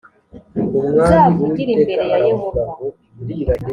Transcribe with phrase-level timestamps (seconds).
[1.03, 2.63] uzavugire imbere ya yehova